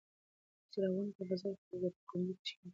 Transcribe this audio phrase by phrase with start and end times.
[0.71, 2.69] څراغونه په فضا کې خپرېږي او په کمرو کې ښکاري.